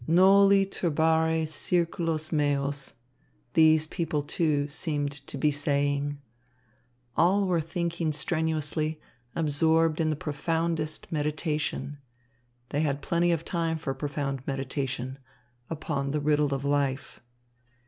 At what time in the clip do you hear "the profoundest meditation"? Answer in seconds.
10.09-11.99